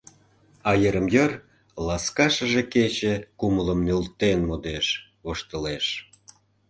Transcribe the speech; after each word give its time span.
А 0.69 0.71
йырым-йыр 0.81 1.31
ласка 1.87 2.27
шыже 2.35 2.63
кече 2.73 3.13
кумылым 3.39 3.79
нӧлтен 3.87 4.39
модеш, 4.49 4.87
воштылеш. 5.23 5.85